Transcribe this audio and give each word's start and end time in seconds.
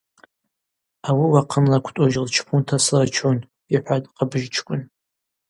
Ауи 1.07 1.25
уахъынла 1.33 1.77
квтӏужь 1.83 2.17
лчпунта 2.25 2.77
слырчун,– 2.85 3.37
йхӏватӏ 3.73 4.11
Хъабыжьчкӏвын. 4.15 4.81